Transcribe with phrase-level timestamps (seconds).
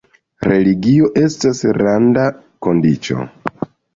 [0.45, 2.25] Religio estas randa
[2.69, 3.21] kondiĉo.